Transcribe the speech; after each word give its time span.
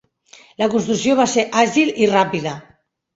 La 0.61 0.67
construcció 0.75 1.17
va 1.19 1.27
ser 1.33 1.43
àgil 1.65 1.91
i 2.07 2.09
ràpida. 2.15 2.55